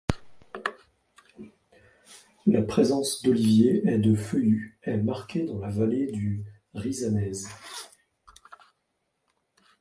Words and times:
La 2.47 2.63
présence 2.63 3.21
d'oliviers 3.21 3.87
est 3.87 3.99
de 3.99 4.15
feuillus 4.15 4.79
est 4.81 4.97
marquée 4.97 5.45
dans 5.45 5.59
la 5.59 5.69
vallée 5.69 6.11
du 6.11 6.43
Rizzanese. 6.73 7.47